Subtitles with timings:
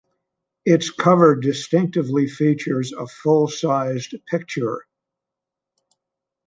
[0.65, 4.83] Its cover distinctively features a full-size picture.